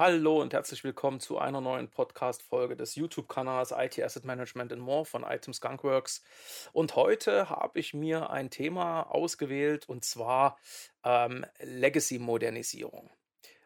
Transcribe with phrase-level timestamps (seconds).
[0.00, 5.04] Hallo und herzlich willkommen zu einer neuen Podcast-Folge des YouTube-Kanals IT Asset Management and More
[5.04, 6.22] von Item Skunkworks.
[6.72, 10.56] Und heute habe ich mir ein Thema ausgewählt und zwar
[11.04, 13.10] ähm, Legacy-Modernisierung.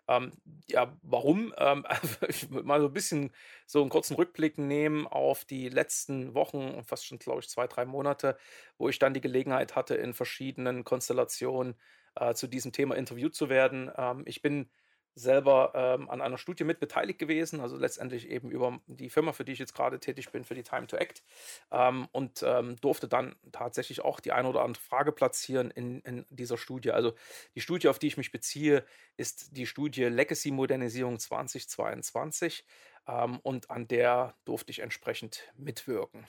[0.08, 0.32] Ähm,
[0.66, 1.54] ja, warum?
[1.56, 1.86] Ähm,
[2.28, 3.30] ich will mal so ein bisschen
[3.64, 7.84] so einen kurzen Rückblick nehmen auf die letzten Wochen, fast schon, glaube ich, zwei, drei
[7.84, 8.36] Monate,
[8.76, 11.76] wo ich dann die Gelegenheit hatte, in verschiedenen Konstellationen
[12.16, 13.88] äh, zu diesem Thema interviewt zu werden.
[13.96, 14.68] Ähm, ich bin
[15.14, 19.44] selber ähm, an einer Studie mit beteiligt gewesen, also letztendlich eben über die Firma, für
[19.44, 21.22] die ich jetzt gerade tätig bin, für die Time to Act
[21.70, 26.26] ähm, und ähm, durfte dann tatsächlich auch die eine oder andere Frage platzieren in, in
[26.30, 26.90] dieser Studie.
[26.90, 27.14] Also
[27.54, 28.84] die Studie, auf die ich mich beziehe,
[29.16, 32.64] ist die Studie Legacy Modernisierung 2022
[33.06, 36.26] ähm, und an der durfte ich entsprechend mitwirken.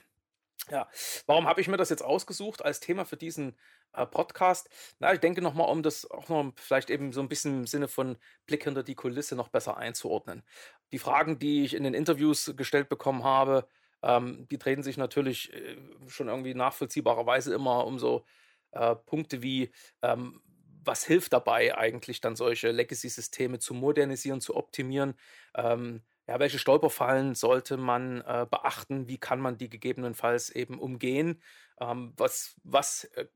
[0.70, 0.88] Ja,
[1.26, 3.56] warum habe ich mir das jetzt ausgesucht als Thema für diesen
[3.92, 4.68] äh, Podcast?
[4.98, 7.86] Na, ich denke nochmal, um das auch noch vielleicht eben so ein bisschen im Sinne
[7.86, 10.42] von Blick hinter die Kulisse noch besser einzuordnen.
[10.90, 13.68] Die Fragen, die ich in den Interviews gestellt bekommen habe,
[14.02, 15.76] ähm, die drehen sich natürlich äh,
[16.08, 18.24] schon irgendwie nachvollziehbarerweise immer um so
[18.72, 19.70] äh, Punkte wie,
[20.02, 20.40] ähm,
[20.84, 25.14] was hilft dabei eigentlich dann solche Legacy-Systeme zu modernisieren, zu optimieren?
[25.54, 29.08] Ähm, ja, welche Stolperfallen sollte man äh, beachten?
[29.08, 31.40] Wie kann man die gegebenenfalls eben umgehen?
[31.80, 33.26] Ähm, was was äh,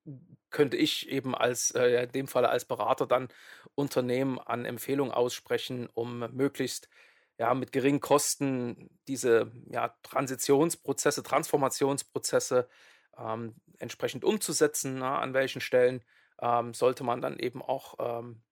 [0.51, 3.29] könnte ich eben als, äh, in dem Falle als Berater dann
[3.75, 6.89] Unternehmen an Empfehlungen aussprechen, um möglichst
[7.39, 12.69] ja, mit geringen Kosten diese ja, Transitionsprozesse, Transformationsprozesse
[13.17, 14.97] ähm, entsprechend umzusetzen?
[14.99, 16.03] Na, an welchen Stellen
[16.41, 18.43] ähm, sollte man dann eben auch ähm,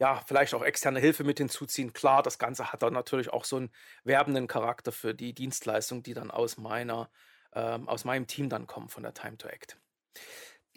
[0.00, 1.92] ja, vielleicht auch externe Hilfe mit hinzuziehen.
[1.92, 3.70] Klar, das Ganze hat dann natürlich auch so einen
[4.02, 7.10] werbenden Charakter für die Dienstleistung, die dann aus meiner,
[7.52, 9.78] ähm, aus meinem Team dann kommen von der Time to Act.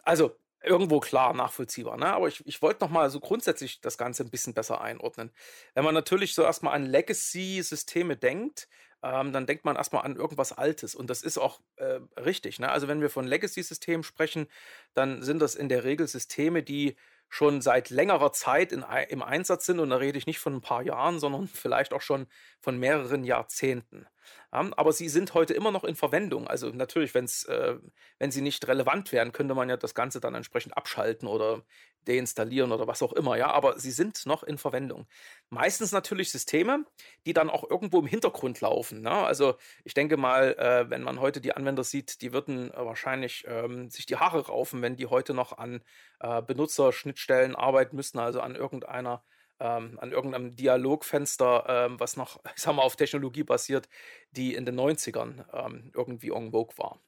[0.04, 2.08] Also irgendwo klar nachvollziehbar, ne?
[2.08, 5.32] Aber ich, ich wollte noch mal so grundsätzlich das Ganze ein bisschen besser einordnen.
[5.74, 8.68] Wenn man natürlich so erstmal an Legacy-Systeme denkt,
[9.04, 10.96] ähm, dann denkt man erstmal an irgendwas Altes.
[10.96, 12.60] Und das ist auch äh, richtig.
[12.60, 12.70] Ne?
[12.70, 14.48] Also wenn wir von Legacy-Systemen sprechen,
[14.94, 16.96] dann sind das in der Regel Systeme, die
[17.34, 19.80] schon seit längerer Zeit in, im Einsatz sind.
[19.80, 22.28] Und da rede ich nicht von ein paar Jahren, sondern vielleicht auch schon
[22.60, 24.06] von mehreren Jahrzehnten.
[24.52, 26.48] Ja, aber sie sind heute immer noch in Verwendung.
[26.48, 27.78] Also natürlich, wenn's, äh,
[28.20, 31.64] wenn sie nicht relevant wären, könnte man ja das Ganze dann entsprechend abschalten oder
[32.08, 33.38] deinstallieren oder was auch immer.
[33.38, 35.08] Ja, aber sie sind noch in Verwendung.
[35.50, 36.86] Meistens natürlich Systeme,
[37.26, 39.02] die dann auch irgendwo im Hintergrund laufen.
[39.02, 39.12] Ne?
[39.12, 43.46] Also ich denke mal, äh, wenn man heute die Anwender sieht, die würden äh, wahrscheinlich
[43.48, 45.82] ähm, sich die Haare raufen, wenn die heute noch an
[46.20, 49.24] äh, Benutzerschnittstellen arbeiten müssten, also an irgendeiner
[49.60, 53.90] ähm, an irgendeinem Dialogfenster, ähm, was noch, ich sag mal, auf Technologie basiert,
[54.32, 57.00] die in den 90ern ähm, irgendwie en vogue war.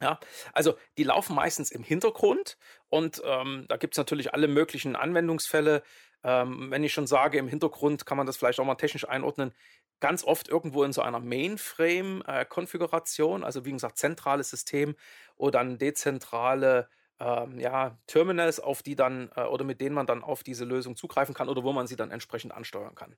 [0.00, 0.18] Ja,
[0.52, 5.84] also die laufen meistens im Hintergrund und ähm, da gibt es natürlich alle möglichen Anwendungsfälle.
[6.24, 9.54] Ähm, wenn ich schon sage, im Hintergrund kann man das vielleicht auch mal technisch einordnen.
[10.00, 14.96] Ganz oft irgendwo in so einer Mainframe-Konfiguration, also wie gesagt, zentrales System
[15.36, 16.88] oder dann dezentrale
[17.20, 20.96] ähm, ja, Terminals, auf die dann äh, oder mit denen man dann auf diese Lösung
[20.96, 23.16] zugreifen kann oder wo man sie dann entsprechend ansteuern kann.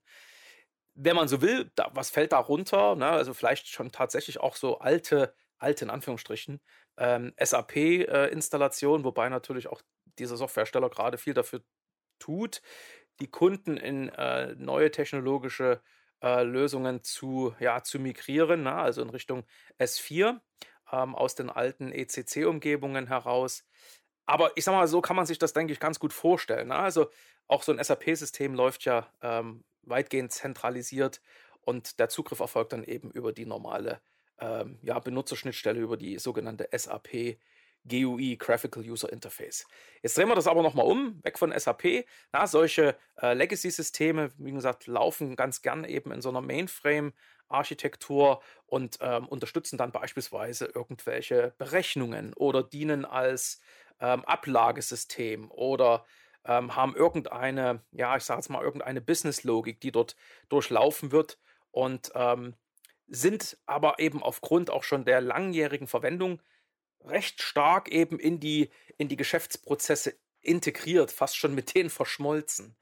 [0.95, 2.97] Wenn man so will, da, was fällt da runter?
[2.97, 3.09] Ne?
[3.09, 6.61] Also vielleicht schon tatsächlich auch so alte, alte in Anführungsstrichen,
[6.99, 9.83] ähm, SAP-Installation, äh, wobei natürlich auch
[10.19, 11.63] dieser Softwarehersteller gerade viel dafür
[12.19, 12.63] tut,
[13.21, 15.83] die Kunden in äh, neue technologische
[16.23, 18.75] äh, Lösungen zu, ja, zu migrieren, ne?
[18.75, 19.45] also in Richtung
[19.79, 20.41] S4
[20.95, 23.65] ähm, aus den alten ECC-Umgebungen heraus.
[24.27, 26.69] Aber ich sag mal, so kann man sich das, denke ich, ganz gut vorstellen.
[26.69, 26.77] Ne?
[26.77, 27.11] Also
[27.47, 31.21] auch so ein SAP-System läuft ja ähm, weitgehend zentralisiert
[31.63, 34.01] und der Zugriff erfolgt dann eben über die normale
[34.39, 37.39] ähm, ja, Benutzerschnittstelle, über die sogenannte SAP
[37.89, 39.67] GUI, Graphical User Interface.
[40.03, 42.07] Jetzt drehen wir das aber nochmal um, weg von SAP.
[42.33, 48.99] Na, solche äh, Legacy-Systeme, wie gesagt, laufen ganz gern eben in so einer Mainframe-Architektur und
[49.01, 53.61] ähm, unterstützen dann beispielsweise irgendwelche Berechnungen oder dienen als
[54.01, 56.05] ähm, Ablagesystem oder
[56.47, 60.17] ähm, haben irgendeine, ja, ich sage jetzt mal, irgendeine Business-Logik, die dort
[60.49, 61.39] durchlaufen wird
[61.71, 62.55] und ähm,
[63.07, 66.41] sind aber eben aufgrund auch schon der langjährigen Verwendung
[67.05, 72.77] recht stark eben in die, in die Geschäftsprozesse integriert, fast schon mit denen verschmolzen.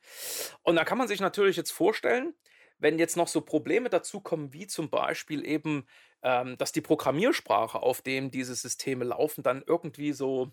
[0.63, 2.35] Und da kann man sich natürlich jetzt vorstellen,
[2.79, 5.87] wenn jetzt noch so Probleme dazukommen, wie zum Beispiel eben,
[6.23, 10.51] ähm, dass die Programmiersprache, auf dem diese Systeme laufen, dann irgendwie so,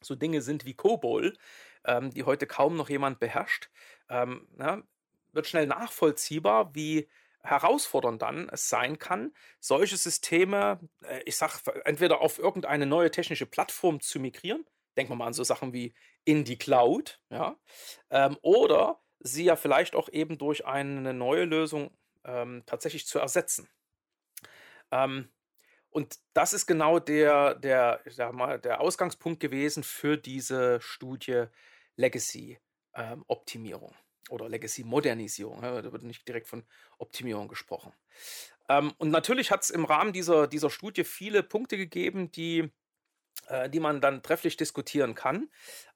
[0.00, 1.36] so Dinge sind wie COBOL,
[1.84, 3.68] ähm, die heute kaum noch jemand beherrscht,
[4.08, 4.82] ähm, ja,
[5.32, 7.08] wird schnell nachvollziehbar, wie
[7.48, 13.46] herausfordernd dann es sein kann, solche Systeme, äh, ich sag, entweder auf irgendeine neue technische
[13.46, 14.64] Plattform zu migrieren,
[14.96, 17.56] denken wir mal an so Sachen wie in die Cloud, ja,
[18.10, 21.90] ähm, oder sie ja vielleicht auch eben durch eine neue Lösung
[22.24, 23.68] ähm, tatsächlich zu ersetzen.
[24.90, 25.30] Ähm,
[25.90, 31.44] und das ist genau der, der, ich sag mal, der Ausgangspunkt gewesen für diese Studie
[31.96, 35.62] Legacy-Optimierung ähm, oder Legacy-Modernisierung.
[35.62, 36.64] Ja, da wird nicht direkt von
[36.98, 37.92] Optimierung gesprochen.
[38.68, 42.70] Ähm, und natürlich hat es im Rahmen dieser, dieser Studie viele Punkte gegeben, die,
[43.48, 45.48] äh, die man dann trefflich diskutieren kann.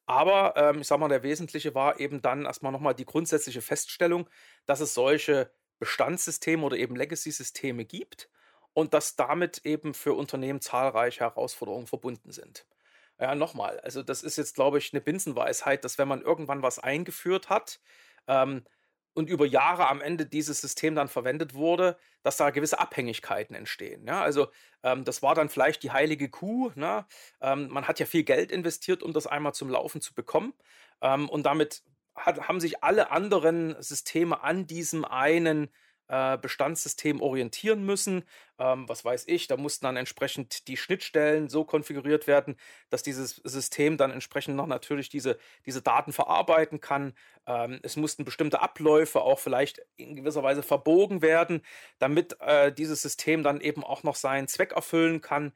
[0.06, 4.28] Aber ähm, ich sag mal, der Wesentliche war eben dann erstmal nochmal die grundsätzliche Feststellung,
[4.66, 8.28] dass es solche Bestandssysteme oder eben Legacy-Systeme gibt
[8.72, 12.66] und dass damit eben für Unternehmen zahlreiche Herausforderungen verbunden sind.
[13.20, 16.78] Ja, nochmal, also das ist jetzt, glaube ich, eine Binsenweisheit, dass wenn man irgendwann was
[16.78, 17.80] eingeführt hat,
[18.26, 18.64] ähm,
[19.14, 24.06] und über Jahre am Ende dieses System dann verwendet wurde, dass da gewisse Abhängigkeiten entstehen.
[24.06, 24.48] Ja, also
[24.82, 26.70] ähm, das war dann vielleicht die heilige Kuh.
[26.74, 27.06] Ne?
[27.40, 30.54] Ähm, man hat ja viel Geld investiert, um das einmal zum Laufen zu bekommen.
[31.02, 31.82] Ähm, und damit
[32.14, 35.70] hat, haben sich alle anderen Systeme an diesem einen
[36.08, 38.24] äh, Bestandssystem orientieren müssen.
[38.58, 42.56] Ähm, was weiß ich, da mussten dann entsprechend die Schnittstellen so konfiguriert werden,
[42.90, 47.14] dass dieses System dann entsprechend noch natürlich diese, diese Daten verarbeiten kann.
[47.46, 51.62] Ähm, es mussten bestimmte Abläufe auch vielleicht in gewisser Weise verbogen werden,
[51.98, 55.52] damit äh, dieses System dann eben auch noch seinen Zweck erfüllen kann.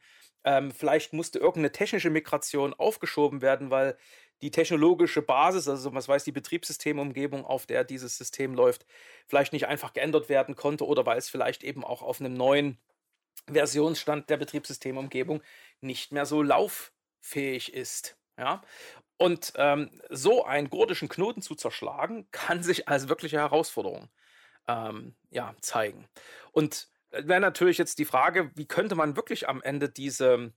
[0.47, 3.99] Ähm, vielleicht musste irgendeine technische Migration aufgeschoben werden, weil
[4.43, 8.87] die technologische Basis, also was weiß die Betriebssystemumgebung, auf der dieses System läuft,
[9.27, 12.79] vielleicht nicht einfach geändert werden konnte oder weil es vielleicht eben auch auf einem neuen
[13.51, 15.43] Versionsstand der Betriebssystemumgebung
[15.81, 18.17] nicht mehr so lauffähig ist.
[18.37, 18.63] Ja?
[19.19, 24.09] Und ähm, so einen gordischen Knoten zu zerschlagen, kann sich als wirkliche Herausforderung
[24.69, 26.09] ähm, ja, zeigen.
[26.53, 30.53] Und äh, wäre natürlich jetzt die Frage, wie könnte man wirklich am Ende diese,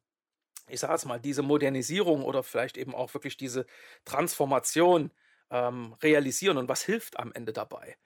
[0.70, 3.66] ich sage es mal, diese Modernisierung oder vielleicht eben auch wirklich diese
[4.06, 5.12] Transformation
[5.50, 7.98] ähm, realisieren und was hilft am Ende dabei?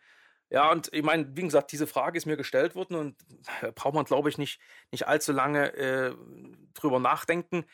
[0.49, 3.15] Ja, und ich meine, wie gesagt, diese Frage ist mir gestellt worden und
[3.61, 4.59] da braucht man, glaube ich, nicht,
[4.91, 6.15] nicht allzu lange äh,
[6.75, 7.65] drüber nachdenken.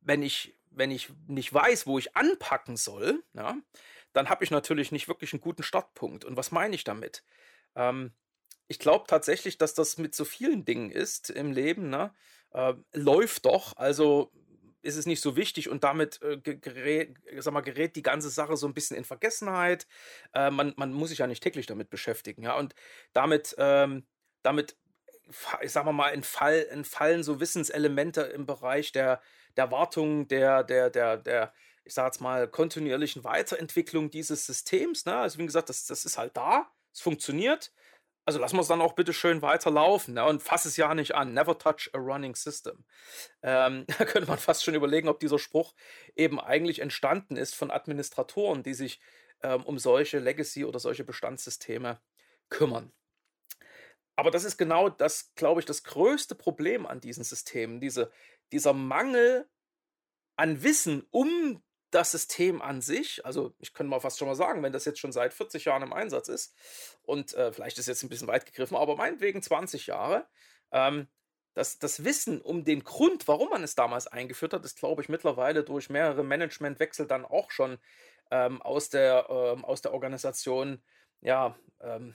[0.00, 3.56] Wenn ich, wenn ich nicht weiß, wo ich anpacken soll, ja,
[4.14, 6.24] dann habe ich natürlich nicht wirklich einen guten Startpunkt.
[6.24, 7.24] Und was meine ich damit?
[7.74, 8.14] Ähm,
[8.68, 12.14] ich glaube tatsächlich, dass das mit so vielen Dingen ist im Leben, ne?
[12.54, 14.32] Äh, läuft doch, also
[14.82, 18.56] ist es nicht so wichtig und damit äh, gerät, sag mal, gerät die ganze Sache
[18.56, 19.86] so ein bisschen in Vergessenheit.
[20.34, 22.74] Äh, man, man muss sich ja nicht täglich damit beschäftigen, ja, und
[23.12, 24.06] damit, ähm,
[24.42, 24.76] damit
[25.62, 29.22] ich sag mal, entfall, entfallen so Wissenselemente im Bereich der,
[29.56, 31.54] der Wartung, der, der, der, der,
[31.84, 35.06] ich sag jetzt mal, kontinuierlichen Weiterentwicklung dieses Systems.
[35.06, 35.16] Ne?
[35.16, 37.72] Also wie gesagt, das, das ist halt da, es funktioniert.
[38.26, 40.24] Also lassen wir es dann auch bitte schön weiterlaufen ne?
[40.24, 41.34] und fass es ja nicht an.
[41.34, 42.84] Never touch a running system.
[43.42, 45.74] Ähm, da könnte man fast schon überlegen, ob dieser Spruch
[46.16, 49.00] eben eigentlich entstanden ist von Administratoren, die sich
[49.42, 52.00] ähm, um solche Legacy- oder solche Bestandssysteme
[52.48, 52.92] kümmern.
[54.16, 57.80] Aber das ist genau das, glaube ich, das größte Problem an diesen Systemen.
[57.80, 58.10] Diese,
[58.52, 59.48] dieser Mangel
[60.36, 61.62] an Wissen um
[61.94, 64.98] das System an sich, also ich könnte mal fast schon mal sagen, wenn das jetzt
[64.98, 66.54] schon seit 40 Jahren im Einsatz ist
[67.02, 70.26] und äh, vielleicht ist jetzt ein bisschen weit gegriffen, aber meinetwegen 20 Jahre,
[70.72, 71.08] ähm,
[71.54, 75.08] das, das Wissen um den Grund, warum man es damals eingeführt hat, ist, glaube ich,
[75.08, 77.78] mittlerweile durch mehrere Managementwechsel dann auch schon
[78.32, 80.82] ähm, aus, der, ähm, aus der Organisation
[81.20, 82.14] ja, ähm,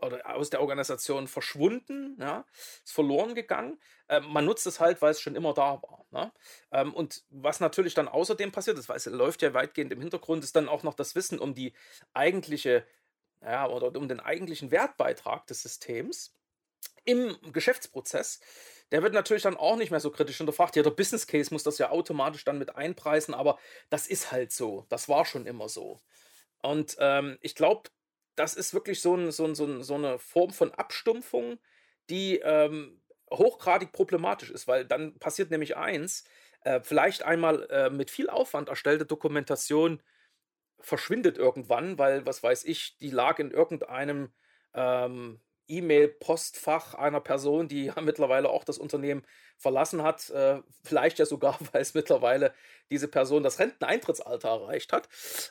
[0.00, 2.44] oder aus der Organisation verschwunden, ja,
[2.84, 3.80] ist verloren gegangen.
[4.08, 6.06] Ähm, man nutzt es halt, weil es schon immer da war.
[6.10, 6.32] Ne?
[6.70, 10.44] Ähm, und was natürlich dann außerdem passiert ist, weil es läuft ja weitgehend im Hintergrund,
[10.44, 11.72] ist dann auch noch das Wissen um die
[12.12, 12.86] eigentliche,
[13.40, 16.34] ja, oder um den eigentlichen Wertbeitrag des Systems
[17.04, 18.40] im Geschäftsprozess.
[18.92, 20.76] Der wird natürlich dann auch nicht mehr so kritisch hinterfragt.
[20.76, 23.58] Ja, der Business Case muss das ja automatisch dann mit einpreisen, aber
[23.88, 24.86] das ist halt so.
[24.90, 26.00] Das war schon immer so.
[26.62, 27.90] Und ähm, ich glaube,
[28.42, 31.60] das ist wirklich so, ein, so, ein, so, ein, so eine Form von Abstumpfung,
[32.10, 36.24] die ähm, hochgradig problematisch ist, weil dann passiert nämlich eins,
[36.62, 40.02] äh, vielleicht einmal äh, mit viel Aufwand erstellte Dokumentation
[40.80, 44.32] verschwindet irgendwann, weil, was weiß ich, die lag in irgendeinem
[44.74, 49.24] ähm, E-Mail-Postfach einer Person, die ja mittlerweile auch das Unternehmen
[49.62, 52.52] verlassen hat, äh, vielleicht ja sogar, weil es mittlerweile
[52.90, 55.08] diese Person das Renteneintrittsalter erreicht hat.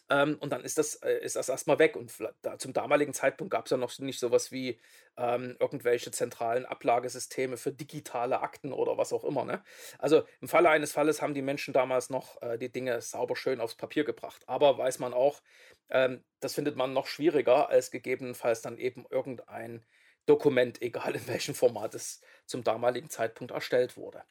[0.09, 1.95] Ähm, und dann ist das, äh, ist das erstmal weg.
[1.95, 4.79] Und da, zum damaligen Zeitpunkt gab es ja noch nicht sowas wie
[5.17, 9.45] ähm, irgendwelche zentralen Ablagesysteme für digitale Akten oder was auch immer.
[9.45, 9.63] Ne?
[9.97, 13.61] Also im Falle eines Falles haben die Menschen damals noch äh, die Dinge sauber schön
[13.61, 14.43] aufs Papier gebracht.
[14.45, 15.41] Aber weiß man auch,
[15.89, 19.83] ähm, das findet man noch schwieriger, als gegebenenfalls dann eben irgendein
[20.25, 24.23] Dokument, egal in welchem Format es zum damaligen Zeitpunkt erstellt wurde.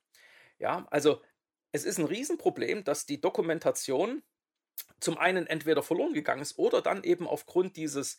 [0.58, 1.22] Ja, also
[1.72, 4.22] es ist ein Riesenproblem, dass die Dokumentation
[5.00, 8.18] zum einen entweder verloren gegangen ist oder dann eben aufgrund dieses,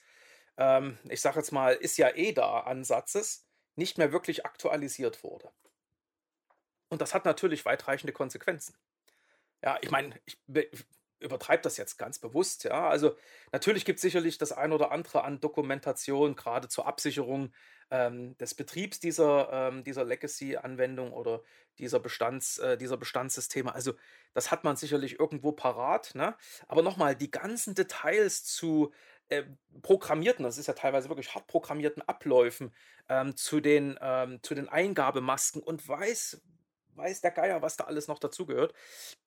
[0.58, 5.52] ähm, ich sage jetzt mal, ist ja eh da Ansatzes nicht mehr wirklich aktualisiert wurde.
[6.90, 8.76] Und das hat natürlich weitreichende Konsequenzen.
[9.64, 10.38] Ja, ich meine, ich
[11.22, 12.90] übertreibe das jetzt ganz bewusst, ja.
[12.90, 13.16] Also
[13.52, 17.54] natürlich gibt es sicherlich das ein oder andere an Dokumentation, gerade zur Absicherung
[17.92, 21.42] ähm, des Betriebs dieser, ähm, dieser Legacy-Anwendung oder
[21.78, 23.74] dieser, Bestands, äh, dieser Bestandssysteme.
[23.74, 23.94] Also
[24.34, 26.16] das hat man sicherlich irgendwo parat.
[26.16, 26.36] Ne?
[26.68, 28.92] Aber nochmal, die ganzen Details zu
[29.30, 29.44] äh,
[29.82, 32.74] programmierten, das ist ja teilweise wirklich hart programmierten Abläufen,
[33.10, 36.42] ähm, zu, den, ähm, zu den Eingabemasken und weiß,
[37.02, 38.74] weiß der Geier, was da alles noch dazugehört,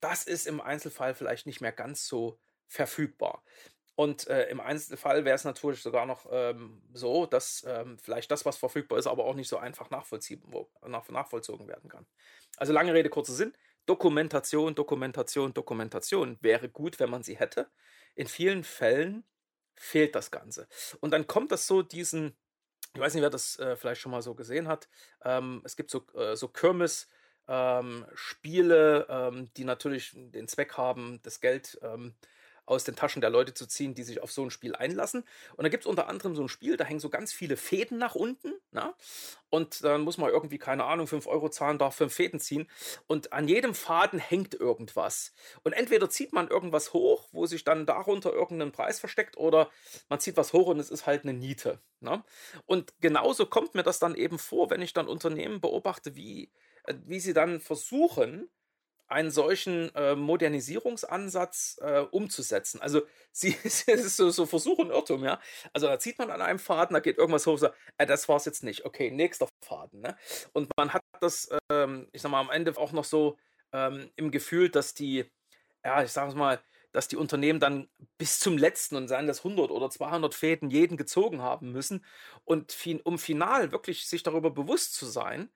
[0.01, 3.43] das ist im Einzelfall vielleicht nicht mehr ganz so verfügbar.
[3.97, 8.45] Und äh, im Einzelfall wäre es natürlich sogar noch ähm, so, dass ähm, vielleicht das,
[8.45, 10.43] was verfügbar ist, aber auch nicht so einfach nachvollziehen,
[10.87, 12.07] nach, nachvollzogen werden kann.
[12.57, 13.55] Also lange Rede, kurzer Sinn.
[13.87, 17.71] Dokumentation, Dokumentation, Dokumentation wäre gut, wenn man sie hätte.
[18.15, 19.25] In vielen Fällen
[19.75, 20.67] fehlt das Ganze.
[21.01, 22.37] Und dann kommt das so diesen,
[22.95, 24.89] ich weiß nicht, wer das äh, vielleicht schon mal so gesehen hat.
[25.23, 27.09] Ähm, es gibt so, äh, so Kirmes.
[27.47, 32.15] Ähm, Spiele, ähm, die natürlich den Zweck haben, das Geld ähm,
[32.67, 35.25] aus den Taschen der Leute zu ziehen, die sich auf so ein Spiel einlassen.
[35.57, 37.99] Und da gibt es unter anderem so ein Spiel, da hängen so ganz viele Fäden
[37.99, 38.55] nach unten.
[38.71, 38.87] Na?
[38.87, 38.95] Ne?
[39.51, 42.69] Und dann muss man irgendwie, keine Ahnung, 5 Euro zahlen, darf 5 Fäden ziehen.
[43.07, 45.33] Und an jedem Faden hängt irgendwas.
[45.63, 49.71] Und entweder zieht man irgendwas hoch, wo sich dann darunter irgendein Preis versteckt, oder
[50.09, 51.81] man zieht was hoch und es ist halt eine Niete.
[52.01, 52.17] Na?
[52.17, 52.25] Ne?
[52.67, 56.51] Und genauso kommt mir das dann eben vor, wenn ich dann Unternehmen beobachte, wie,
[57.05, 58.49] wie sie dann versuchen,
[59.07, 62.81] einen solchen äh, Modernisierungsansatz äh, umzusetzen.
[62.81, 65.41] Also sie, es ist so, so Versuch und Irrtum, ja.
[65.73, 68.37] Also da zieht man an einem Faden, da geht irgendwas hoch, so, äh, das war
[68.37, 68.85] es jetzt nicht.
[68.85, 70.01] Okay, nächster Faden.
[70.01, 70.17] Ne?
[70.53, 73.37] Und man hat das, ähm, ich sag mal, am Ende auch noch so
[73.73, 75.31] ähm, im Gefühl, dass die,
[75.85, 76.61] ja, ich sag mal,
[76.93, 77.89] dass die Unternehmen dann
[78.19, 82.05] bis zum letzten und seien das 100 oder 200 Fäden jeden gezogen haben müssen
[82.45, 85.51] und um final wirklich sich darüber bewusst zu sein,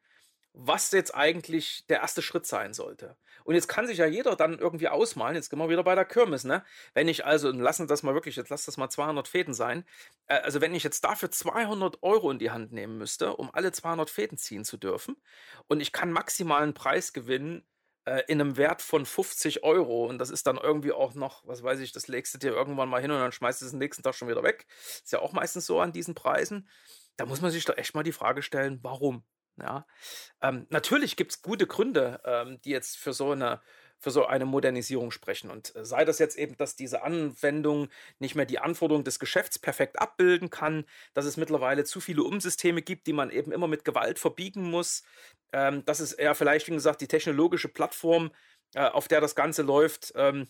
[0.52, 3.16] was jetzt eigentlich der erste Schritt sein sollte.
[3.44, 6.04] Und jetzt kann sich ja jeder dann irgendwie ausmalen, jetzt gehen wir wieder bei der
[6.04, 6.64] Kirmes, ne?
[6.94, 9.84] Wenn ich also, lassen das mal wirklich, jetzt lass das mal 200 Fäden sein,
[10.26, 13.72] äh, also wenn ich jetzt dafür 200 Euro in die Hand nehmen müsste, um alle
[13.72, 15.16] 200 Fäden ziehen zu dürfen,
[15.66, 17.66] und ich kann maximalen Preis gewinnen
[18.04, 21.62] äh, in einem Wert von 50 Euro, und das ist dann irgendwie auch noch, was
[21.62, 23.78] weiß ich, das legst du dir irgendwann mal hin und dann schmeißt du es den
[23.78, 24.66] nächsten Tag schon wieder weg.
[25.02, 26.68] Ist ja auch meistens so an diesen Preisen.
[27.16, 29.24] Da muss man sich doch echt mal die Frage stellen, warum?
[29.60, 29.86] Ja.
[30.42, 33.60] Ähm, natürlich gibt es gute Gründe, ähm, die jetzt für so eine
[34.00, 35.50] für so eine Modernisierung sprechen.
[35.50, 37.88] Und äh, sei das jetzt eben, dass diese Anwendung
[38.20, 40.84] nicht mehr die Anforderungen des Geschäfts perfekt abbilden kann,
[41.14, 45.02] dass es mittlerweile zu viele Umsysteme gibt, die man eben immer mit Gewalt verbiegen muss,
[45.52, 48.30] ähm, dass es eher vielleicht, wie gesagt, die technologische Plattform,
[48.74, 50.46] äh, auf der das Ganze läuft, ähm, äh,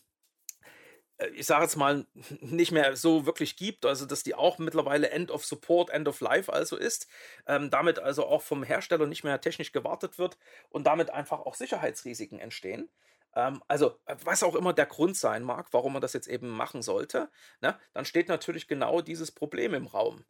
[1.34, 2.06] ich sage jetzt mal,
[2.40, 6.20] nicht mehr so wirklich gibt, also dass die auch mittlerweile End of Support, End of
[6.20, 7.08] Life also ist,
[7.46, 10.38] ähm, damit also auch vom Hersteller nicht mehr technisch gewartet wird
[10.70, 12.88] und damit einfach auch Sicherheitsrisiken entstehen.
[13.34, 16.48] Ähm, also äh, was auch immer der Grund sein mag, warum man das jetzt eben
[16.48, 20.24] machen sollte, ne, dann steht natürlich genau dieses Problem im Raum.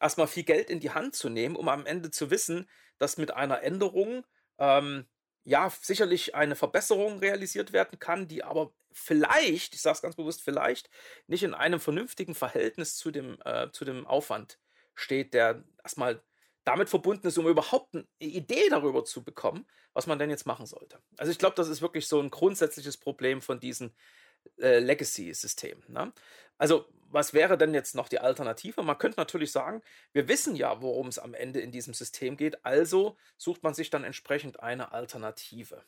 [0.00, 2.68] Erstmal viel Geld in die Hand zu nehmen, um am Ende zu wissen,
[2.98, 4.24] dass mit einer Änderung
[4.58, 5.06] ähm,
[5.44, 10.42] ja, sicherlich eine Verbesserung realisiert werden kann, die aber vielleicht, ich sage es ganz bewusst,
[10.42, 10.90] vielleicht
[11.26, 14.58] nicht in einem vernünftigen Verhältnis zu dem, äh, zu dem Aufwand
[14.94, 16.22] steht, der erstmal
[16.64, 20.66] damit verbunden ist, um überhaupt eine Idee darüber zu bekommen, was man denn jetzt machen
[20.66, 21.00] sollte.
[21.16, 23.94] Also ich glaube, das ist wirklich so ein grundsätzliches Problem von diesen
[24.58, 25.84] äh, Legacy-Systemen.
[25.88, 26.12] Ne?
[26.58, 28.82] Also was wäre denn jetzt noch die Alternative?
[28.82, 29.82] Man könnte natürlich sagen,
[30.12, 33.90] wir wissen ja, worum es am Ende in diesem System geht, also sucht man sich
[33.90, 35.82] dann entsprechend eine Alternative.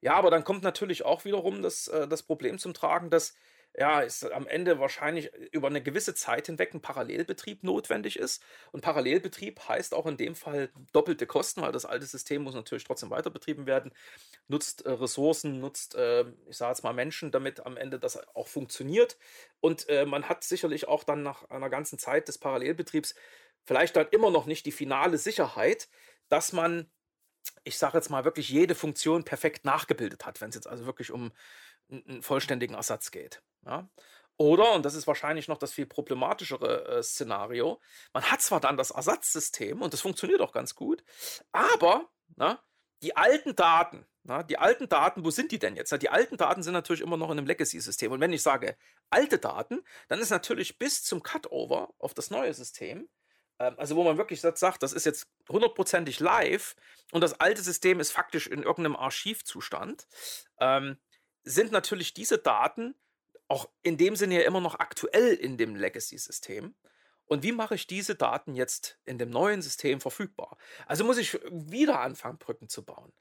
[0.00, 3.34] Ja, aber dann kommt natürlich auch wiederum das, äh, das Problem zum Tragen, dass
[3.74, 8.42] ja, ist am Ende wahrscheinlich über eine gewisse Zeit hinweg ein Parallelbetrieb notwendig ist.
[8.72, 12.84] Und Parallelbetrieb heißt auch in dem Fall doppelte Kosten, weil das alte System muss natürlich
[12.84, 13.92] trotzdem weiter betrieben werden,
[14.48, 18.48] nutzt äh, Ressourcen, nutzt, äh, ich sage jetzt mal Menschen, damit am Ende das auch
[18.48, 19.16] funktioniert.
[19.60, 23.14] Und äh, man hat sicherlich auch dann nach einer ganzen Zeit des Parallelbetriebs
[23.62, 25.88] vielleicht dann immer noch nicht die finale Sicherheit,
[26.28, 26.90] dass man
[27.64, 31.10] ich sage jetzt mal, wirklich jede Funktion perfekt nachgebildet hat, wenn es jetzt also wirklich
[31.10, 31.32] um
[31.90, 33.42] einen vollständigen Ersatz geht.
[33.64, 33.88] Ja?
[34.36, 37.80] Oder, und das ist wahrscheinlich noch das viel problematischere äh, Szenario,
[38.14, 41.04] man hat zwar dann das Ersatzsystem und das funktioniert auch ganz gut,
[41.52, 42.62] aber na,
[43.02, 45.90] die alten Daten, na, die alten Daten, wo sind die denn jetzt?
[45.92, 48.12] Na, die alten Daten sind natürlich immer noch in einem Legacy-System.
[48.12, 48.76] Und wenn ich sage
[49.10, 53.08] alte Daten, dann ist natürlich bis zum Cutover auf das neue System
[53.60, 56.74] ähm, also wo man wirklich sagt, das ist jetzt hundertprozentig live
[57.12, 60.08] und das alte System ist faktisch in irgendeinem Archivzustand,
[60.58, 60.98] ähm,
[61.50, 62.94] sind natürlich diese Daten
[63.48, 66.74] auch in dem Sinne ja immer noch aktuell in dem Legacy-System.
[67.26, 70.56] Und wie mache ich diese Daten jetzt in dem neuen System verfügbar?
[70.86, 73.12] Also muss ich wieder anfangen, Brücken zu bauen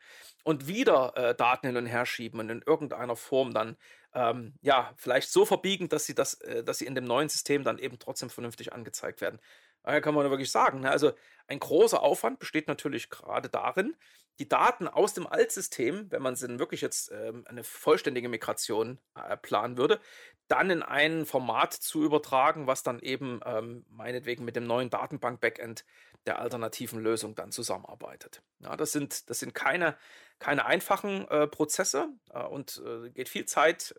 [0.43, 3.77] und wieder äh, Daten hin und her schieben und in irgendeiner Form dann
[4.13, 7.63] ähm, ja vielleicht so verbiegen, dass sie das, äh, dass sie in dem neuen System
[7.63, 9.39] dann eben trotzdem vernünftig angezeigt werden.
[9.83, 10.91] Daher kann man wirklich sagen, ne?
[10.91, 11.11] also
[11.47, 13.95] ein großer Aufwand besteht natürlich gerade darin,
[14.39, 19.35] die Daten aus dem Altsystem, wenn man sie wirklich jetzt ähm, eine vollständige Migration äh,
[19.35, 19.99] planen würde,
[20.47, 25.83] dann in ein Format zu übertragen, was dann eben ähm, meinetwegen mit dem neuen Datenbank-Backend
[26.25, 28.41] der alternativen Lösung dann zusammenarbeitet.
[28.59, 29.97] Ja, das sind, das sind keine,
[30.39, 33.93] keine einfachen äh, Prozesse äh, und äh, geht viel Zeit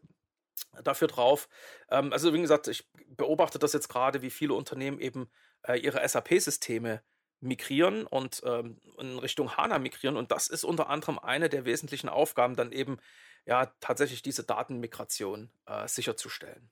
[0.82, 1.48] dafür drauf.
[1.90, 5.30] Ähm, also wie gesagt, ich beobachte das jetzt gerade, wie viele Unternehmen eben
[5.66, 7.02] äh, ihre SAP-Systeme
[7.40, 10.16] migrieren und ähm, in Richtung HANA migrieren.
[10.16, 12.98] Und das ist unter anderem eine der wesentlichen Aufgaben, dann eben
[13.46, 16.70] ja tatsächlich diese Datenmigration äh, sicherzustellen.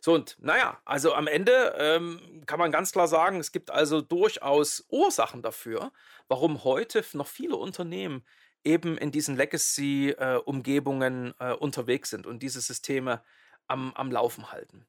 [0.00, 4.00] So, und naja, also am Ende ähm, kann man ganz klar sagen, es gibt also
[4.00, 5.92] durchaus Ursachen dafür,
[6.28, 8.24] warum heute noch viele Unternehmen
[8.64, 13.22] eben in diesen Legacy-Umgebungen äh, äh, unterwegs sind und diese Systeme
[13.68, 14.86] am, am Laufen halten.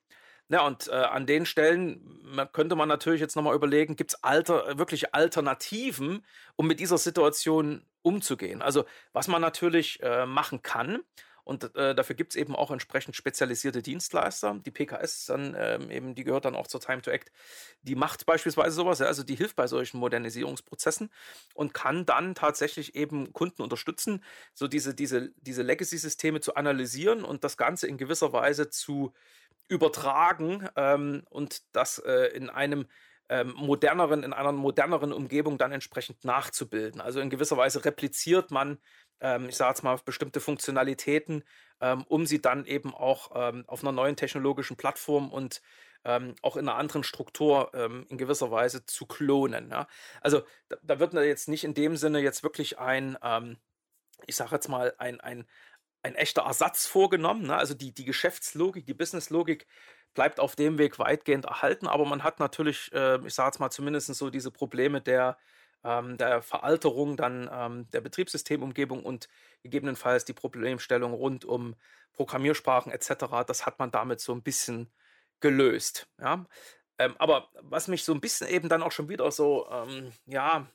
[0.51, 2.20] Ja, und äh, an den Stellen
[2.51, 6.25] könnte man natürlich jetzt nochmal überlegen, gibt es alter, wirklich Alternativen,
[6.58, 8.62] um mit dieser Situation umzugehen?
[8.62, 11.03] Also, was man natürlich äh, machen kann,
[11.43, 14.60] und äh, dafür gibt es eben auch entsprechend spezialisierte Dienstleister.
[14.65, 17.31] Die PKS dann ähm, eben, die gehört dann auch zur Time to Act,
[17.81, 21.10] die macht beispielsweise sowas, ja, also die hilft bei solchen Modernisierungsprozessen
[21.55, 27.43] und kann dann tatsächlich eben Kunden unterstützen, so diese, diese, diese Legacy-Systeme zu analysieren und
[27.43, 29.13] das Ganze in gewisser Weise zu
[29.72, 32.88] übertragen ähm, und das äh, in einem
[33.30, 37.00] ähm, moderneren, in einer moderneren Umgebung dann entsprechend nachzubilden.
[37.00, 38.80] Also in gewisser Weise repliziert man,
[39.22, 41.46] ähm, ich sage jetzt mal, bestimmte Funktionalitäten,
[41.80, 45.62] ähm, um sie dann eben auch ähm, auf einer neuen technologischen Plattform und
[46.03, 49.70] auch in einer anderen Struktur in gewisser Weise zu klonen.
[49.70, 49.86] Ja?
[50.20, 53.16] Also da, da, wird jetzt nicht in dem Sinne jetzt wirklich ein,
[54.25, 55.46] ich sage jetzt mal, ein, ein,
[56.03, 57.48] ein echter Ersatz vorgenommen.
[57.48, 57.55] Ne?
[57.55, 59.68] Also die, die Geschäftslogik, die Businesslogik
[60.14, 63.70] bleibt auf dem Weg weitgehend erhalten, aber man hat natürlich, äh, ich sage jetzt mal
[63.70, 65.37] zumindest so diese Probleme der,
[65.83, 69.29] ähm, der Veralterung dann ähm, der Betriebssystemumgebung und
[69.64, 71.75] gegebenenfalls die Problemstellung rund um
[72.14, 74.92] Programmiersprachen etc., das hat man damit so ein bisschen
[75.40, 76.07] gelöst.
[76.20, 76.46] Ja?
[76.98, 80.68] Ähm, aber was mich so ein bisschen eben dann auch schon wieder so, ähm, ja,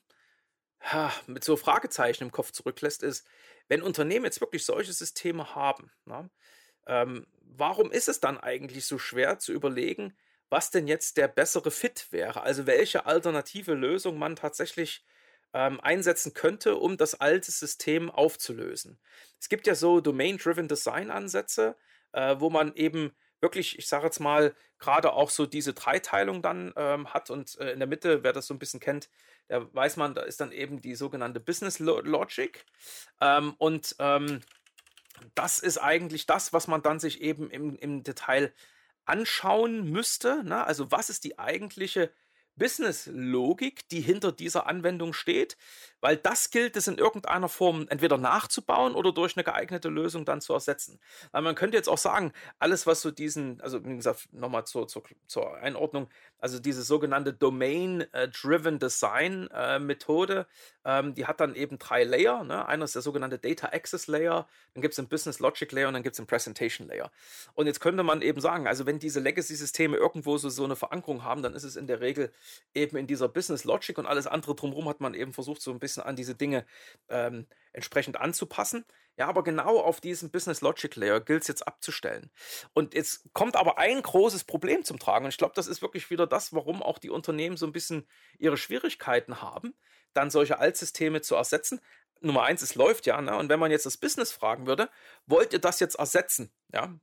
[1.27, 3.27] mit so Fragezeichen im Kopf zurücklässt, ist,
[3.69, 6.31] wenn Unternehmen jetzt wirklich solche Systeme haben, na, ne,
[6.87, 10.17] ähm, warum ist es dann eigentlich so schwer zu überlegen,
[10.49, 12.43] was denn jetzt der bessere Fit wäre?
[12.43, 15.05] Also welche alternative Lösung man tatsächlich
[15.53, 19.01] ähm, einsetzen könnte, um das alte System aufzulösen.
[19.41, 21.77] Es gibt ja so Domain-Driven Design-Ansätze,
[22.13, 26.73] äh, wo man eben wirklich, ich sage jetzt mal, gerade auch so diese Dreiteilung dann
[26.77, 29.09] ähm, hat und äh, in der Mitte, wer das so ein bisschen kennt,
[29.49, 32.65] der weiß man, da ist dann eben die sogenannte Business Logic.
[33.21, 34.41] Ähm, und ähm,
[35.37, 38.53] das ist eigentlich das, was man dann sich eben im, im Detail
[39.05, 40.43] anschauen müsste.
[40.43, 40.67] Ne?
[40.67, 42.11] Also was ist die eigentliche
[42.57, 45.57] Business-Logik, die hinter dieser Anwendung steht,
[46.01, 50.41] weil das gilt es in irgendeiner Form entweder nachzubauen oder durch eine geeignete Lösung dann
[50.41, 51.01] zu ersetzen.
[51.33, 54.89] Weil man könnte jetzt auch sagen, alles, was so diesen, also wie gesagt, nochmal zur,
[54.89, 60.47] zur, zur Einordnung, also diese sogenannte Domain-Driven Design-Methode,
[60.85, 62.45] äh, ähm, die hat dann eben drei Layer.
[62.45, 62.67] Ne?
[62.67, 65.95] Einer ist der sogenannte Data Access Layer, dann gibt es den Business Logic Layer und
[65.95, 67.11] dann gibt es den Presentation Layer.
[67.55, 71.25] Und jetzt könnte man eben sagen, also wenn diese Legacy-Systeme irgendwo so, so eine Verankerung
[71.25, 72.31] haben, dann ist es in der Regel
[72.75, 75.81] eben in dieser Business Logic und alles andere drumherum hat man eben versucht, so ein
[75.81, 76.67] bisschen an diese Dinge
[77.09, 78.85] ähm, entsprechend anzupassen.
[79.19, 82.31] Ja, aber genau auf diesem Business Logic Layer gilt es jetzt abzustellen.
[82.75, 85.25] Und jetzt kommt aber ein großes Problem zum Tragen.
[85.25, 88.07] Und ich glaube, das ist wirklich wieder das, warum auch die Unternehmen so ein bisschen
[88.39, 89.75] ihre Schwierigkeiten haben,
[90.13, 91.81] dann solche Altsysteme zu ersetzen.
[92.21, 93.21] Nummer eins, es läuft ja.
[93.23, 93.37] Ne?
[93.37, 94.91] Und wenn man jetzt das Business fragen würde,
[95.25, 96.53] wollt ihr das jetzt ersetzen?
[96.73, 96.95] Ja,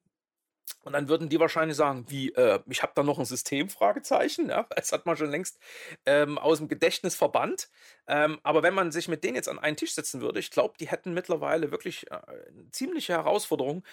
[0.83, 4.49] und dann würden die wahrscheinlich sagen, wie, äh, ich habe da noch ein System, Fragezeichen,
[4.49, 5.59] ja, das hat man schon längst
[6.05, 7.69] ähm, aus dem Gedächtnis verbannt.
[8.07, 10.75] Ähm, aber wenn man sich mit denen jetzt an einen Tisch setzen würde, ich glaube,
[10.79, 13.83] die hätten mittlerweile wirklich äh, eine ziemliche Herausforderung,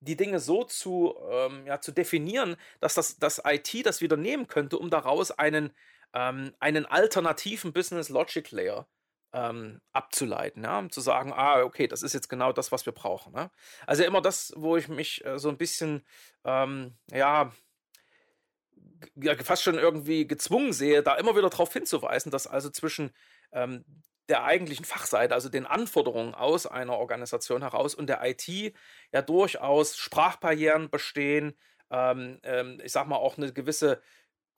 [0.00, 4.46] die Dinge so zu, ähm, ja, zu definieren, dass das, das IT das wieder nehmen
[4.46, 5.72] könnte, um daraus einen,
[6.14, 8.86] ähm, einen alternativen Business Logic Layer
[9.32, 12.92] ähm, abzuleiten, ja, um zu sagen, ah, okay, das ist jetzt genau das, was wir
[12.92, 13.32] brauchen.
[13.32, 13.50] Ne?
[13.86, 16.04] Also immer das, wo ich mich äh, so ein bisschen,
[16.44, 17.52] ähm, ja,
[19.16, 23.12] ja, fast schon irgendwie gezwungen sehe, da immer wieder darauf hinzuweisen, dass also zwischen
[23.52, 23.84] ähm,
[24.28, 28.48] der eigentlichen Fachseite, also den Anforderungen aus einer Organisation heraus und der IT
[29.12, 31.56] ja durchaus Sprachbarrieren bestehen,
[31.90, 34.02] ähm, ähm, ich sag mal, auch eine gewisse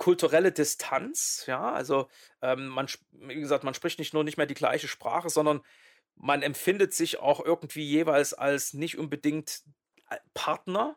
[0.01, 2.09] kulturelle Distanz, ja, also
[2.41, 5.61] ähm, man, wie gesagt, man spricht nicht nur nicht mehr die gleiche Sprache, sondern
[6.17, 9.61] man empfindet sich auch irgendwie jeweils als nicht unbedingt
[10.09, 10.97] äh, Partner,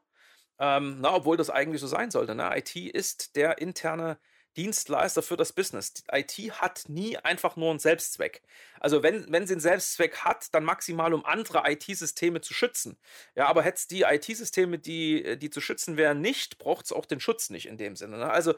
[0.58, 2.34] ähm, na, obwohl das eigentlich so sein sollte.
[2.34, 2.50] Ne?
[2.58, 4.18] IT ist der interne
[4.58, 5.94] Dienstleister für das Business.
[6.12, 8.42] IT hat nie einfach nur einen Selbstzweck.
[8.80, 12.98] Also wenn, wenn sie einen Selbstzweck hat, dann maximal, um andere IT-Systeme zu schützen.
[13.36, 17.06] Ja, aber hätte es die IT-Systeme, die, die zu schützen wären, nicht, braucht es auch
[17.06, 18.18] den Schutz nicht in dem Sinne.
[18.18, 18.30] Ne?
[18.30, 18.54] Also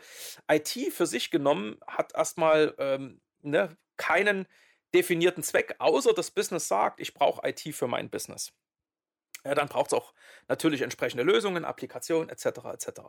[0.49, 4.47] IT für sich genommen hat erstmal ähm, ne, keinen
[4.93, 8.53] definierten Zweck, außer das Business sagt, ich brauche IT für mein Business.
[9.43, 10.13] Ja, dann braucht es auch
[10.47, 12.45] natürlich entsprechende Lösungen, Applikationen etc.
[12.73, 13.01] etc.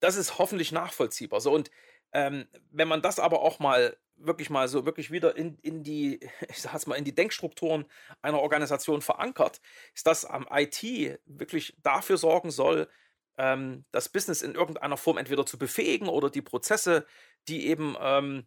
[0.00, 1.40] Das ist hoffentlich nachvollziehbar.
[1.40, 1.70] So und
[2.14, 6.20] ähm, wenn man das aber auch mal wirklich mal so wirklich wieder in, in die,
[6.48, 7.84] ich sag's mal, in die Denkstrukturen
[8.22, 9.60] einer Organisation verankert,
[9.94, 10.82] ist, dass am IT
[11.26, 12.88] wirklich dafür sorgen soll,
[13.36, 17.04] ähm, das Business in irgendeiner Form entweder zu befähigen oder die Prozesse,
[17.48, 18.46] die eben ähm,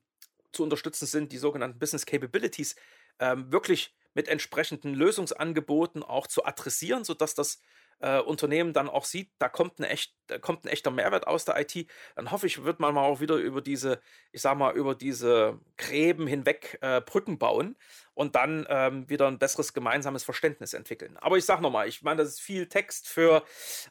[0.54, 2.76] zu unterstützen sind, die sogenannten Business Capabilities,
[3.20, 7.60] ähm, wirklich mit entsprechenden Lösungsangeboten auch zu adressieren, sodass das
[8.00, 11.46] äh, Unternehmen dann auch sieht, da kommt, eine echt, da kommt ein echter Mehrwert aus
[11.46, 14.00] der IT, dann hoffe ich, wird man mal auch wieder über diese,
[14.32, 17.76] ich sag mal, über diese Gräben hinweg äh, Brücken bauen
[18.14, 21.18] und dann ähm, wieder ein besseres gemeinsames Verständnis entwickeln.
[21.18, 23.44] Aber ich sage nochmal, ich meine, das ist viel Text für,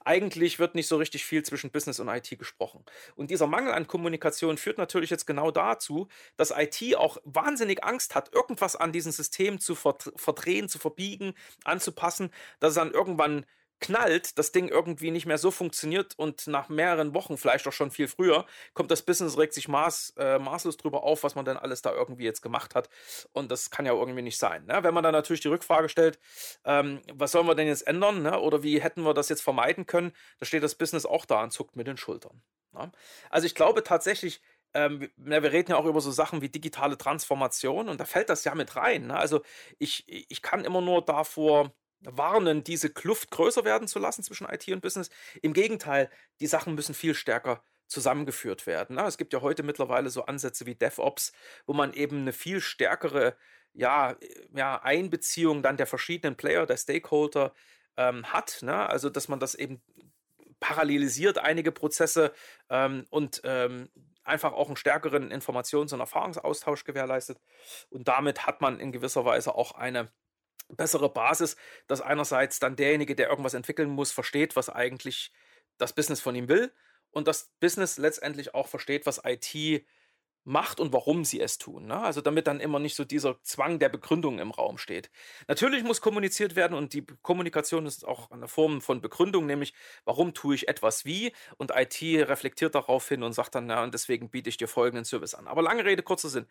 [0.05, 2.85] eigentlich wird nicht so richtig viel zwischen Business und IT gesprochen.
[3.15, 8.15] Und dieser Mangel an Kommunikation führt natürlich jetzt genau dazu, dass IT auch wahnsinnig Angst
[8.15, 13.47] hat, irgendwas an diesem System zu verdrehen, zu verbiegen, anzupassen, dass es dann irgendwann
[13.81, 17.91] knallt, das Ding irgendwie nicht mehr so funktioniert und nach mehreren Wochen, vielleicht auch schon
[17.91, 21.57] viel früher, kommt das Business, regt sich maß, äh, maßlos drüber auf, was man denn
[21.57, 22.89] alles da irgendwie jetzt gemacht hat.
[23.33, 24.65] Und das kann ja irgendwie nicht sein.
[24.67, 24.83] Ne?
[24.83, 26.19] Wenn man dann natürlich die Rückfrage stellt,
[26.65, 28.41] ähm, was sollen wir denn jetzt ändern ne?
[28.41, 31.53] oder wie hätten wir das jetzt vermeiden können, da steht das Business auch da und
[31.53, 32.43] zuckt mit den Schultern.
[32.73, 32.91] Ne?
[33.31, 34.41] Also ich glaube tatsächlich,
[34.75, 38.45] ähm, wir reden ja auch über so Sachen wie digitale Transformation und da fällt das
[38.45, 39.09] ja mit rein.
[39.09, 39.17] Ne?
[39.17, 39.43] Also
[39.79, 41.73] ich, ich kann immer nur davor
[42.07, 45.11] warnen, diese Kluft größer werden zu lassen zwischen IT und Business.
[45.43, 48.99] Im Gegenteil, die Sachen müssen viel stärker zusammengeführt werden.
[48.99, 51.33] Es gibt ja heute mittlerweile so Ansätze wie DevOps,
[51.67, 53.37] wo man eben eine viel stärkere
[53.73, 54.17] ja,
[54.55, 57.53] ja, Einbeziehung dann der verschiedenen Player, der Stakeholder
[57.97, 58.63] ähm, hat.
[58.63, 58.89] Ne?
[58.89, 59.83] Also, dass man das eben
[60.61, 62.33] parallelisiert, einige Prozesse
[62.71, 63.91] ähm, und ähm,
[64.25, 67.39] einfach auch einen stärkeren Informations- und Erfahrungsaustausch gewährleistet.
[67.91, 70.11] Und damit hat man in gewisser Weise auch eine
[70.69, 75.33] bessere Basis, dass einerseits dann derjenige, der irgendwas entwickeln muss, versteht, was eigentlich
[75.79, 76.73] das Business von ihm will
[77.11, 79.85] und das Business letztendlich auch versteht, was IT
[80.47, 81.87] macht und warum sie es tun.
[81.87, 81.99] Ne?
[81.99, 85.11] Also damit dann immer nicht so dieser Zwang der Begründung im Raum steht.
[85.49, 89.75] Natürlich muss kommuniziert werden und die Kommunikation ist auch eine Form von Begründung, nämlich
[90.05, 93.93] warum tue ich etwas wie und IT reflektiert darauf hin und sagt dann, ja, und
[93.93, 95.49] deswegen biete ich dir folgenden Service an.
[95.49, 96.47] Aber lange Rede, kurzer Sinn.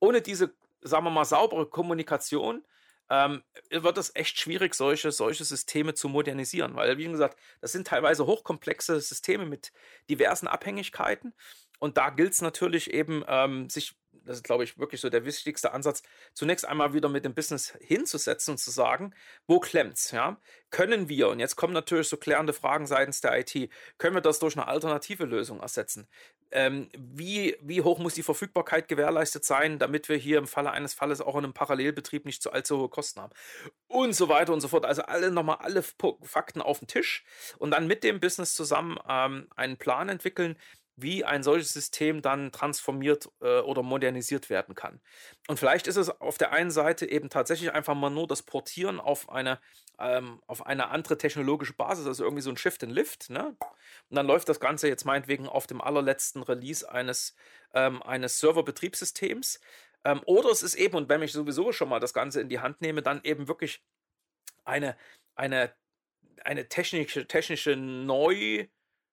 [0.00, 2.64] Ohne diese, sagen wir mal, saubere Kommunikation
[3.10, 6.74] ähm, wird es echt schwierig, solche, solche Systeme zu modernisieren.
[6.74, 9.72] Weil, wie gesagt, das sind teilweise hochkomplexe Systeme mit
[10.10, 11.34] diversen Abhängigkeiten.
[11.78, 15.24] Und da gilt es natürlich eben, ähm, sich das ist, glaube ich, wirklich so der
[15.24, 16.02] wichtigste Ansatz,
[16.34, 19.14] zunächst einmal wieder mit dem Business hinzusetzen und zu sagen,
[19.46, 20.40] wo klemmt's, ja?
[20.70, 24.40] Können wir, und jetzt kommen natürlich so klärende Fragen seitens der IT, können wir das
[24.40, 26.08] durch eine alternative Lösung ersetzen?
[26.52, 30.94] Ähm, wie, wie hoch muss die Verfügbarkeit gewährleistet sein, damit wir hier im Falle eines
[30.94, 33.32] Falles auch in einem Parallelbetrieb nicht zu allzu hohe Kosten haben?
[33.88, 34.84] Und so weiter und so fort.
[34.84, 35.82] Also alle nochmal alle
[36.22, 37.24] Fakten auf den Tisch
[37.58, 40.56] und dann mit dem Business zusammen ähm, einen Plan entwickeln,
[40.96, 45.00] wie ein solches System dann transformiert äh, oder modernisiert werden kann.
[45.46, 48.98] Und vielleicht ist es auf der einen Seite eben tatsächlich einfach mal nur das Portieren
[48.98, 49.60] auf eine,
[49.98, 53.28] ähm, auf eine andere technologische Basis, also irgendwie so ein Shift and Lift.
[53.28, 53.54] Ne?
[54.08, 57.36] Und dann läuft das Ganze jetzt meinetwegen auf dem allerletzten Release eines,
[57.74, 59.60] ähm, eines Serverbetriebssystems.
[60.04, 62.60] Ähm, oder es ist eben, und wenn ich sowieso schon mal das Ganze in die
[62.60, 63.84] Hand nehme, dann eben wirklich
[64.64, 64.96] eine,
[65.34, 65.74] eine,
[66.42, 68.66] eine technische, technische Neu-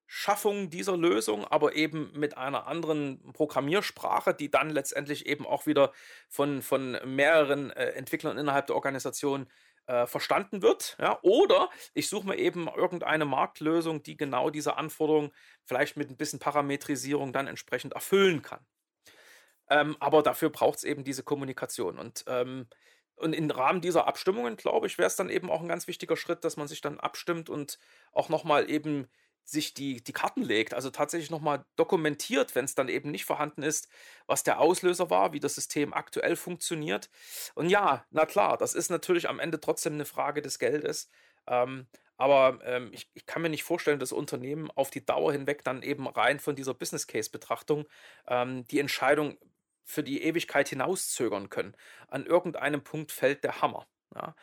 [0.06, 5.92] Schaffung dieser Lösung, aber eben mit einer anderen Programmiersprache, die dann letztendlich eben auch wieder
[6.30, 9.48] von, von mehreren äh, Entwicklern innerhalb der Organisation
[9.88, 10.98] äh, verstanden wird.
[11.00, 11.20] Ja?
[11.24, 15.32] Oder ich suche mir eben irgendeine Marktlösung, die genau diese Anforderungen
[15.64, 18.66] vielleicht mit ein bisschen Parametrisierung dann entsprechend erfüllen kann.
[19.70, 21.98] Ähm, aber dafür braucht es eben diese Kommunikation.
[21.98, 22.68] Und, ähm,
[23.16, 26.18] und im Rahmen dieser Abstimmungen, glaube ich, wäre es dann eben auch ein ganz wichtiger
[26.18, 27.80] Schritt, dass man sich dann abstimmt und
[28.12, 29.08] auch nochmal eben
[29.46, 33.64] sich die, die Karten legt, also tatsächlich nochmal dokumentiert, wenn es dann eben nicht vorhanden
[33.64, 33.90] ist,
[34.28, 37.10] was der Auslöser war, wie das System aktuell funktioniert.
[37.56, 41.10] Und ja, na klar, das ist natürlich am Ende trotzdem eine Frage des Geldes.
[41.48, 45.64] Ähm, Aber ähm, ich, ich kann mir nicht vorstellen, dass Unternehmen auf die Dauer hinweg
[45.64, 47.86] dann eben rein von dieser Business Case Betrachtung
[48.28, 49.38] ähm, die Entscheidung
[49.84, 51.76] für die Ewigkeit hinauszögern können.
[52.08, 53.88] An irgendeinem Punkt fällt der Hammer.
[54.16, 54.36] Ja.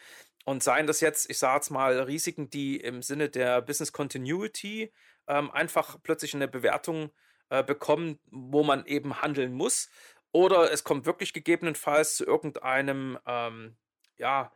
[0.44, 4.92] Und seien das jetzt, ich sage jetzt mal, Risiken, die im Sinne der Business Continuity
[5.28, 7.10] ähm, einfach plötzlich eine Bewertung
[7.50, 9.90] äh, bekommen, wo man eben handeln muss.
[10.32, 13.76] Oder es kommt wirklich gegebenenfalls zu irgendeinem, ähm,
[14.16, 14.52] ja,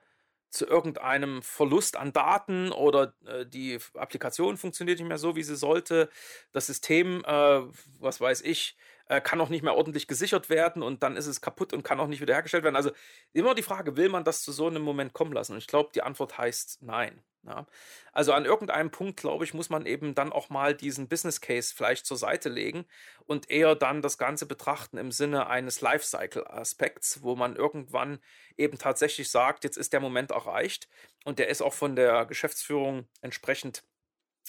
[0.50, 5.56] zu irgendeinem Verlust an Daten oder äh, die Applikation funktioniert nicht mehr so, wie sie
[5.56, 6.08] sollte.
[6.52, 7.62] Das System, äh,
[7.98, 8.76] was weiß ich,
[9.08, 12.00] äh, kann auch nicht mehr ordentlich gesichert werden und dann ist es kaputt und kann
[12.00, 12.76] auch nicht wiederhergestellt werden.
[12.76, 12.90] Also
[13.32, 15.52] immer die Frage, will man das zu so einem Moment kommen lassen?
[15.52, 17.22] Und ich glaube, die Antwort heißt nein.
[17.46, 17.66] Ja.
[18.12, 21.74] Also an irgendeinem Punkt, glaube ich, muss man eben dann auch mal diesen Business Case
[21.76, 22.86] vielleicht zur Seite legen
[23.26, 28.18] und eher dann das Ganze betrachten im Sinne eines Lifecycle-Aspekts, wo man irgendwann
[28.56, 30.88] eben tatsächlich sagt, jetzt ist der Moment erreicht
[31.24, 33.84] und der ist auch von der Geschäftsführung entsprechend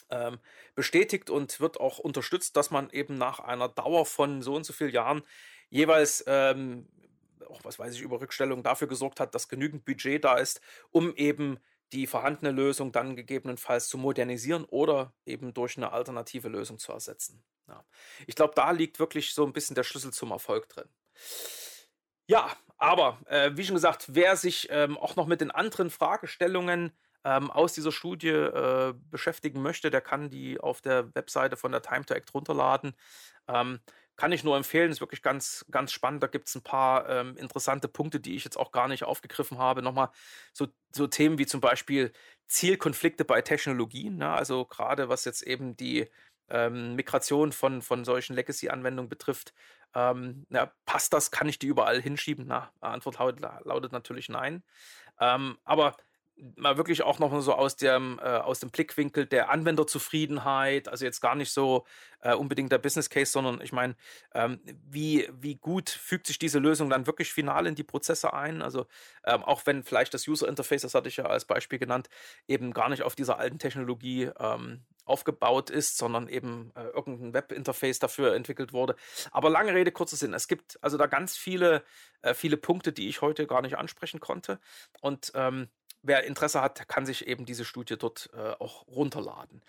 [0.10, 0.40] ähm,
[0.76, 4.74] bestätigt und wird auch unterstützt, dass man eben nach einer Dauer von so und so
[4.74, 5.24] vielen Jahren
[5.70, 6.88] jeweils ähm,
[7.50, 11.16] auch was weiß ich über Rückstellung dafür gesorgt hat, dass genügend Budget da ist, um
[11.16, 11.60] eben
[11.92, 17.44] die vorhandene Lösung dann gegebenenfalls zu modernisieren oder eben durch eine alternative Lösung zu ersetzen.
[17.68, 17.86] Ja.
[18.28, 20.90] Ich glaube, da liegt wirklich so ein bisschen der Schlüssel zum Erfolg drin.
[22.28, 26.92] Ja, aber äh, wie schon gesagt, wer sich ähm, auch noch mit den anderen Fragestellungen
[27.26, 31.82] ähm, aus dieser Studie äh, beschäftigen möchte, der kann die auf der Webseite von der
[31.82, 32.94] Time to Act runterladen.
[33.48, 33.80] Ähm,
[34.16, 36.24] kann ich nur empfehlen, ist wirklich ganz, ganz spannend.
[36.24, 39.58] Da gibt es ein paar ähm, interessante Punkte, die ich jetzt auch gar nicht aufgegriffen
[39.58, 39.82] habe.
[39.82, 40.10] Nochmal
[40.54, 42.14] so, so Themen wie zum Beispiel
[42.48, 44.18] Zielkonflikte bei Technologien.
[44.18, 44.30] Ne?
[44.30, 46.08] Also gerade was jetzt eben die
[46.48, 49.54] ähm, Migration von, von solchen Legacy-Anwendungen betrifft.
[49.96, 51.32] Ähm, na, passt das?
[51.32, 52.46] Kann ich die überall hinschieben?
[52.48, 54.64] Na, Antwort lautet, lautet natürlich nein.
[55.20, 55.98] Ähm, aber
[56.56, 61.22] mal wirklich auch noch so aus dem, äh, aus dem Blickwinkel der Anwenderzufriedenheit, also jetzt
[61.22, 61.86] gar nicht so
[62.22, 63.96] äh, unbedingt der Business Case, sondern ich meine,
[64.34, 68.62] ähm, wie, wie gut fügt sich diese Lösung dann wirklich final in die Prozesse ein?
[68.62, 68.86] Also
[69.24, 72.10] ähm, auch wenn vielleicht das User Interface, das hatte ich ja als Beispiel genannt,
[72.48, 78.00] eben gar nicht auf dieser alten Technologie ähm, aufgebaut ist, sondern eben äh, irgendein Webinterface
[78.00, 78.96] dafür entwickelt wurde.
[79.32, 80.34] Aber lange Rede, kurzer Sinn.
[80.34, 81.84] Es gibt also da ganz viele,
[82.24, 84.60] äh, viele Punkte, die ich heute gar nicht ansprechen konnte.
[85.02, 85.70] Und ähm,
[86.06, 89.62] wer Interesse hat, kann sich eben diese Studie dort äh, auch runterladen.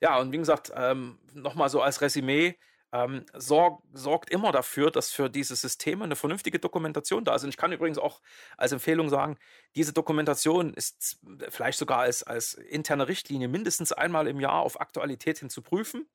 [0.00, 2.56] Ja, und wie gesagt, ähm, nochmal so als Resümee,
[2.92, 7.42] ähm, sorg, sorgt immer dafür, dass für diese Systeme eine vernünftige Dokumentation da ist.
[7.42, 8.20] Und ich kann übrigens auch
[8.56, 9.36] als Empfehlung sagen,
[9.76, 11.18] diese Dokumentation ist
[11.50, 16.06] vielleicht sogar als, als interne Richtlinie mindestens einmal im Jahr auf Aktualität hin zu prüfen.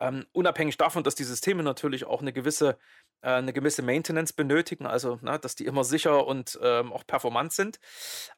[0.00, 2.78] Ähm, unabhängig davon, dass die Systeme natürlich auch eine gewisse
[3.20, 7.04] äh, eine gewisse Maintenance benötigen, also na, ne, dass die immer sicher und ähm, auch
[7.04, 7.80] performant sind.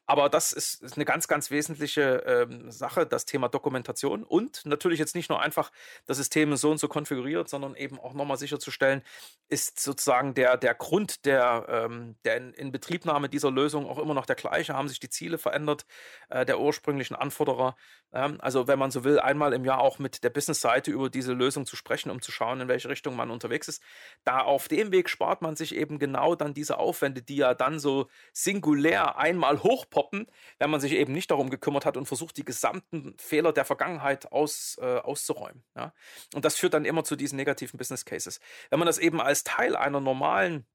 [0.07, 4.97] Aber das ist, ist eine ganz, ganz wesentliche ähm, Sache, das Thema Dokumentation und natürlich
[4.97, 5.71] jetzt nicht nur einfach
[6.07, 9.03] das System so und so konfiguriert, sondern eben auch nochmal sicherzustellen,
[9.49, 14.35] ist sozusagen der, der Grund der, ähm, der Inbetriebnahme dieser Lösung auch immer noch der
[14.35, 15.85] gleiche, haben sich die Ziele verändert,
[16.29, 17.75] äh, der ursprünglichen Anforderer.
[18.13, 21.33] Ähm, also wenn man so will, einmal im Jahr auch mit der Business-Seite über diese
[21.33, 23.81] Lösung zu sprechen, um zu schauen, in welche Richtung man unterwegs ist.
[24.23, 27.79] Da auf dem Weg spart man sich eben genau dann diese Aufwände, die ja dann
[27.79, 30.27] so singulär einmal hochpoppen,
[30.59, 34.31] wenn man sich eben nicht darum gekümmert hat und versucht, die gesamten Fehler der Vergangenheit
[34.31, 35.63] aus, äh, auszuräumen.
[35.75, 35.93] Ja?
[36.33, 38.39] Und das führt dann immer zu diesen negativen Business Cases.
[38.69, 40.65] Wenn man das eben als Teil einer normalen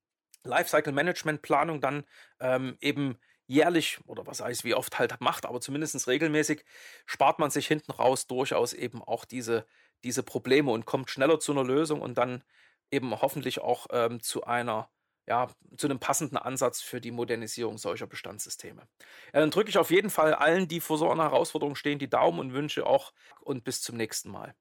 [0.46, 2.05] Lifecycle Management Planung dann
[2.40, 6.64] ähm, eben jährlich oder was heißt, wie oft halt macht, aber zumindest regelmäßig,
[7.06, 9.66] spart man sich hinten raus durchaus eben auch diese,
[10.04, 12.44] diese Probleme und kommt schneller zu einer Lösung und dann
[12.90, 14.90] eben hoffentlich auch ähm, zu einer
[15.28, 18.82] ja, zu einem passenden Ansatz für die Modernisierung solcher Bestandssysteme.
[19.35, 22.09] Ja, dann drücke ich auf jeden Fall allen, die vor so einer Herausforderung stehen, die
[22.09, 24.56] Daumen und wünsche auch und bis zum nächsten Mal.